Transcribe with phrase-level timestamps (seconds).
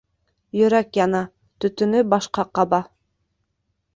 [0.61, 1.19] Йөрәк яна,
[1.65, 2.83] төтөнө башҡа ҡаба.